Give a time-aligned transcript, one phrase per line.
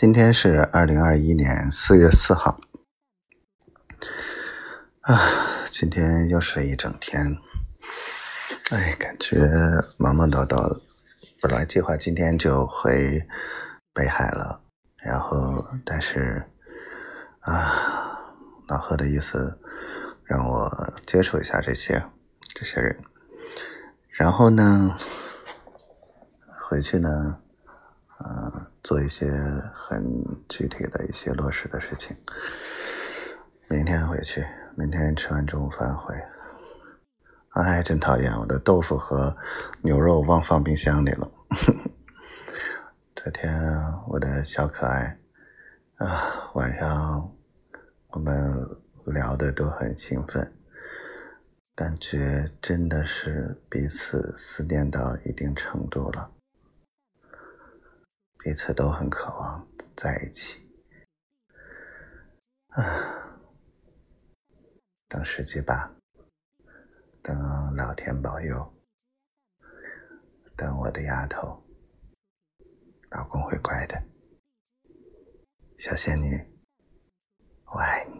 [0.00, 2.60] 今天是二零二一年四月四号，
[5.00, 5.18] 啊，
[5.66, 7.36] 今天又是一整天，
[8.70, 9.40] 哎，感觉
[9.96, 10.80] 忙忙叨叨。
[11.42, 13.26] 本来计划今天就回
[13.92, 14.60] 北海了，
[14.98, 16.44] 然后但是
[17.40, 18.20] 啊，
[18.68, 19.58] 老贺的意思
[20.22, 22.04] 让我接触一下这些
[22.54, 23.02] 这些人，
[24.10, 24.94] 然后呢，
[26.68, 27.40] 回去呢。
[28.88, 29.30] 做一些
[29.74, 30.02] 很
[30.48, 32.16] 具体的一些落实的事情。
[33.68, 34.42] 明天回去，
[34.76, 36.14] 明天吃完中午饭回。
[37.50, 39.36] 哎，真讨厌，我的豆腐和
[39.82, 41.30] 牛肉忘放冰箱里了。
[43.14, 43.62] 昨天
[44.06, 45.18] 我的小可爱
[45.96, 47.30] 啊，晚上
[48.12, 48.66] 我们
[49.04, 50.50] 聊的都很兴奋，
[51.74, 56.30] 感觉真的是彼此思念到一定程度了。
[58.38, 60.64] 彼此都很渴望在一起，
[62.68, 63.40] 啊，
[65.08, 65.92] 等时机吧，
[67.22, 67.36] 等
[67.76, 68.72] 老天保佑，
[70.56, 71.62] 等我的丫头，
[73.10, 74.02] 老公会乖的，
[75.78, 76.58] 小仙女。
[77.66, 78.17] 我爱你